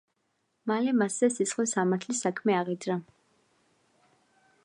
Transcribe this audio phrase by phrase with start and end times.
[0.69, 2.97] მალე მასზე სისხლის სამართლის საქმე აღიძრა.